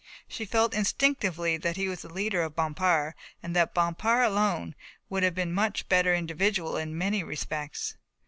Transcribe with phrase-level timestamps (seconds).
[0.27, 3.13] She felt instinctively that he was the leader of Bompard
[3.43, 4.73] and that Bompard alone
[5.11, 7.95] would have been a much better individual, in many respects.